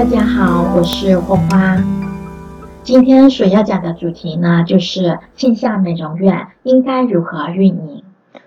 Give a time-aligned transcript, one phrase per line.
[0.00, 1.76] 大家好，我是霍花。
[2.82, 8.02] 今天所要讲的主题呢，就是线下美容院应该如何运营。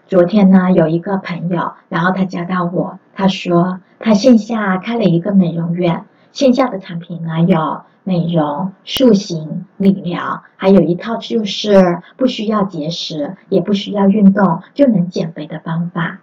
[0.08, 16.18] 昨天呢，有一个朋友，然后他加到我，他说他线下开了一个美容院，线下的产品呢有美容、塑形、理疗，还有一套就是不需要节食，也不需要运动就能减肥的方法。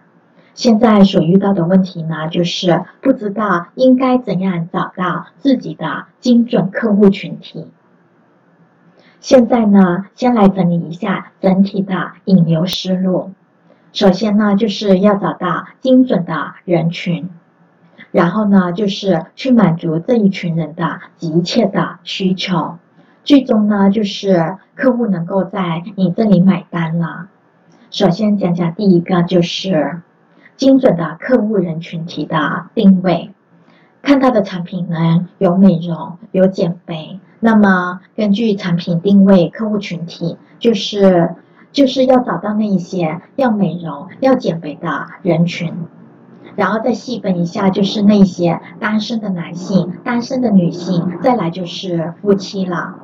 [0.61, 7.65] 现在所遇到的问题呢，就是不知道应该怎样找到自己的精准客户群体。
[9.19, 13.31] 现在呢，先来整理一下整体的引流思路。
[13.91, 17.27] 首先呢，就是要找到精准的人群，
[18.11, 22.77] 然后呢，就是去满足这一群人的急切的需求，
[23.23, 27.29] 最终呢，就是客户能够在你这里买单了。
[27.89, 30.01] 首先讲讲第一个，就是。
[30.61, 33.33] 精准的客户人群体的定位，
[34.03, 41.33] 看他的产品呢有美容有减肥，那么根据产品定位客户群体，就是
[41.71, 45.73] 就是要找到那一些要美容要减肥的人群，
[46.55, 52.99] 然后再细分一下，就是那些单身的男性、单身的女性，再来就是夫妻了。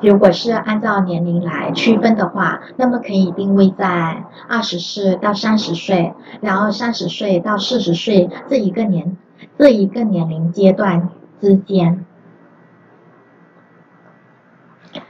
[0.00, 9.16] 如果是按照年龄来区分的话，那么可以定位在二十四到三十岁，然后三十岁到四十岁这一个年
[9.58, 11.08] 这一个年龄阶段
[11.40, 12.04] 之间。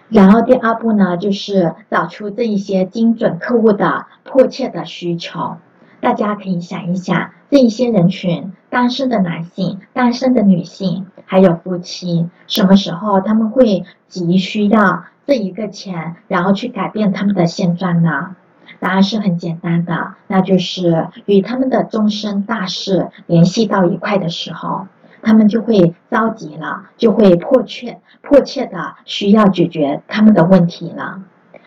[0.09, 5.57] 然后第二步呢，就是找出这一些精准客户的迫切的需求。
[6.01, 18.37] 大家可以想一想，这一些人群，单身的男性、单身的女性，还有夫妻，什么时候他们会急需要这一个钱，然后去改变他们的现状呢？
[18.81, 24.87] 答案是很简单的，那就是与他们的终身大事联系到一块的时候，
[25.23, 31.23] 他们就会着急了，就会迫切、迫切的需要解决他们的问题了。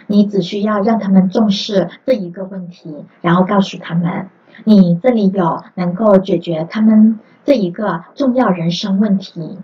[0.07, 4.27] 你只需要让他们重视这一个问题，然后告诉他们，
[4.65, 9.59] 你这里有能够解决他们这一个重要人生问题，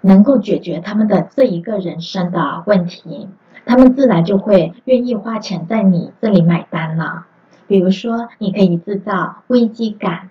[0.00, 3.28] 能够解决他们的这一个人生的问题，
[3.66, 7.26] 他们自然就会愿意花钱在你这里买单了。
[7.68, 10.30] 比如说，你可以制造危机感。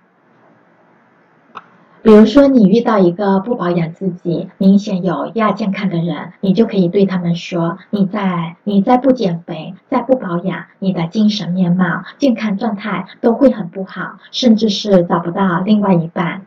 [2.02, 16.44] 比如说，你遇到一个不保养自己、明显有亚健康的人，你就可以对他们说：“你在你在不减肥、再不保养，你的精神面貌、健康状态都会很不好，甚至是找不到另外一半。”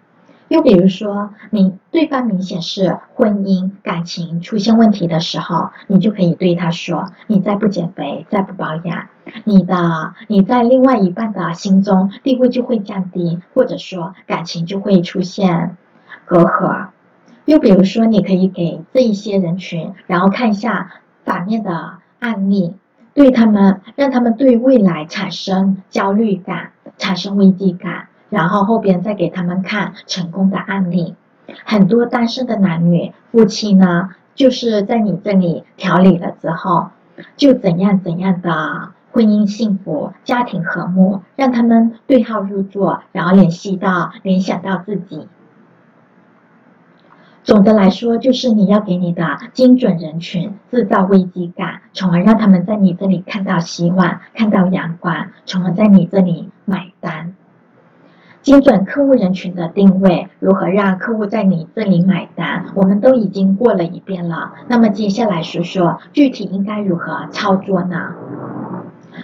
[0.48, 9.09] 又比如说，你对方明显是婚姻感情出现问题的时候，你就可以对他说：“你再不减肥，再不保养，
[9.44, 15.76] 你的你在另外一半的心中地位就会降低，或者说感情就会出现
[16.25, 16.88] 隔阂。”
[17.44, 20.92] 又比如说，你可以给这一些人群，然后看一下
[21.25, 22.75] 反面的案例，
[23.15, 28.09] 对他们让他们对未来产生焦虑感，产生危机感。
[28.31, 31.15] 然后后边再给他们看成功的案例，
[31.65, 36.89] 很多单身的男女夫妻呢，就是在你这里调理了之后，
[37.37, 45.27] 就怎样怎样的婚姻幸福、家庭和睦，让他们对号入座，然后联系到联想到自己。
[47.43, 57.34] 总的来说，就是你要给你的精准人群制造危机感，从而让他们在你这里看到希望、看到阳光，从而在你这里买单。
[58.41, 62.66] 精准客户人群的定位，如何让客户在你这里买单？
[62.75, 64.53] 我们都已经过了一遍了。
[64.69, 68.15] 那么接下来说说具体应该如何操作呢？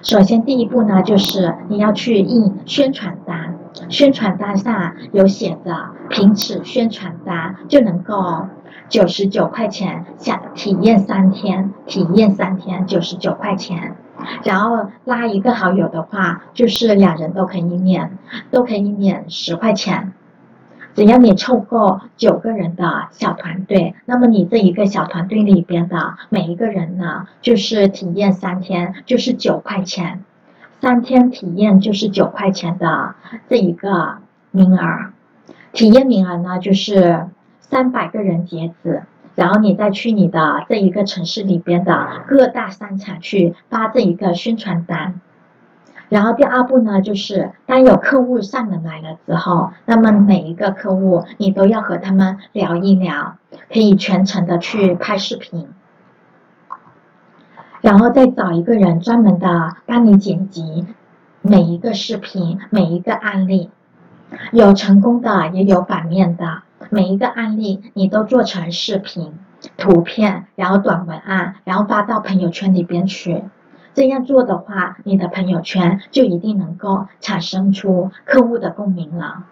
[0.03, 3.55] 首先第一步呢，就是你要去印宣传单，
[3.89, 8.47] 宣传单上有写着“凭此宣传单就能够
[8.89, 13.97] 九十九块钱享体验三天，体验三天九十九块钱”。
[14.43, 18.19] 然后拉一个好友的话，就是两人都可以免，
[18.51, 20.13] 都可以免十块钱。
[20.95, 30.23] 只要你凑够九个人的小团队，那么你这一个小团队里边的每一个人呢，就是体验三天，就是九块钱。
[30.81, 33.15] 三天体验就是九块钱的
[33.49, 34.19] 这一个
[34.51, 35.11] 名额，
[35.73, 37.27] 体验名额呢就是
[37.59, 39.03] 三百个人截止。
[39.35, 45.21] 然后你再去你的这一个城市里边的各大商场去发这一个宣传单。
[46.09, 53.37] 然后第二步呢，就是当有客户上门来了之后，那么每一个客户你都要和他们聊一聊，
[53.73, 55.67] 可以全程的去拍视频，
[57.81, 60.87] 然后再找一个人专门的帮你剪辑
[61.41, 63.71] 每一个视频、每一个案例，
[64.53, 66.63] 有成功的也有反面的。
[66.91, 69.33] 每一个案例你都做成视频、
[69.77, 73.43] 图片，然后短文案，然后发到朋友圈里边去。
[73.95, 79.45] 这样做的话，你的朋友圈就一定能够产生出客户的共鸣了。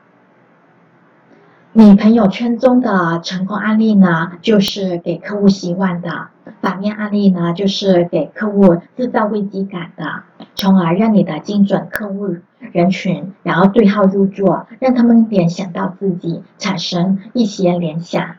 [1.74, 6.28] 你朋友圈中的成功案例呢，就是给客户希望的；
[6.60, 10.24] 反面案例呢，就是给客户制造危机感的，
[10.62, 12.36] 从而让你的精准客户
[12.70, 18.36] 人群，然后对号入座，让他们联想到自己，产生一些联想。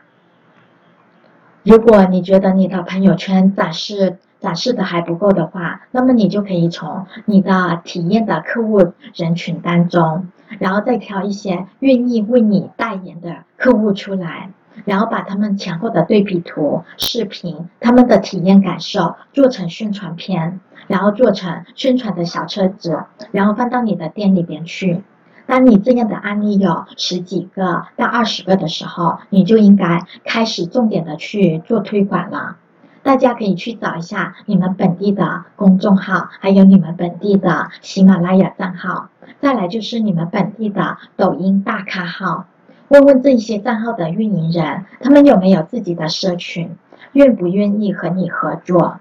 [1.64, 10.28] 如果你觉得你的朋友圈展示，展示的还不够的话，那么你就可以从你的体验的客户人群当中，
[10.58, 14.48] 然后再挑一些愿意为你代言的客户出来，
[14.86, 25.02] 然后把他们前后的对比图、视频、他们的体验感受做成宣传片，然后做成宣传的小册子，然后放到你的店里边去。
[25.46, 32.56] 当你这样的案例有十几个到二十个的时候，你就应该开始重点的去做推广了。
[33.02, 39.10] 大家可以去找一下你们本地的公众号，还有你们本地的喜马拉雅账号，
[39.42, 42.46] 再来就是你们本地的抖音大咖号，
[42.88, 46.74] 问问这些账号的运营人，他们有没有自己的社群，
[47.12, 48.98] 愿不愿意和你合作？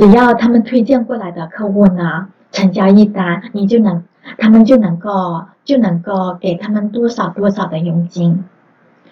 [0.00, 4.02] 只要他们推荐过来的客户呢，成交一单，你就能，
[4.38, 8.42] 他们就能够就能够给他们多少多少的佣金。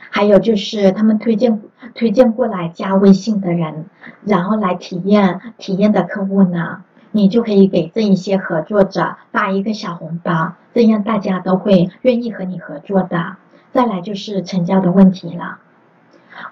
[0.08, 1.60] 还有就是他们推荐
[1.94, 3.84] 推荐过来加微信的人，
[4.24, 6.82] 然后来体验体验的客户呢，
[7.12, 13.36] 你就可以给这一些合作者发一个小红包，这样大家都会愿意和你合作的。
[13.72, 15.58] 再来就是成交的问题了，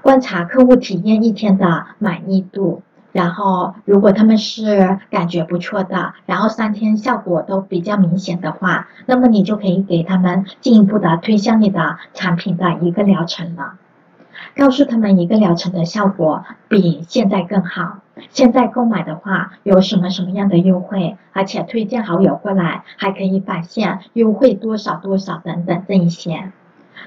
[0.03, 2.83] 观察客户体验一天的满意度。
[3.17, 13.79] 然后，如果他们是感觉不错的，然后三天效果都比较明显的话，那么你就可以给他们进一步的推销你的产品的一个疗程了，
[14.55, 18.01] 告诉他们一个疗程的效果比现在更好。
[18.29, 26.53] 现在购买的话有什么什么样的优惠，而且推荐好友过来还可以返现优惠多少多少等等这一些。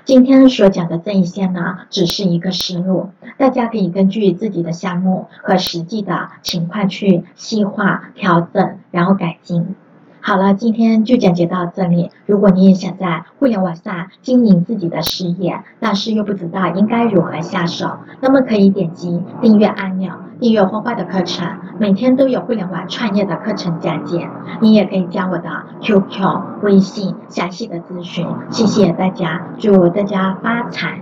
[0.05, 9.75] 今天所讲的这一些呢，只是一个思路，大家可以根据自己的项目和实际的情况去细化调整，然后改进。
[10.21, 12.11] 好了，今天就讲解到这里。
[12.25, 21.45] 如果你也想在互联网上经营自己的事业，但是又不知道应该如何下手，那么可以点击订阅按钮，订阅花花的课程，
[21.79, 24.29] 每天都有互联网创业的课程讲解。
[24.61, 25.49] 你也可以加我的
[25.81, 28.25] QQ、微信，详细的咨询。
[28.49, 31.01] 谢谢大家，祝大家发财，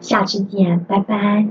[0.00, 1.46] 下次见，拜拜。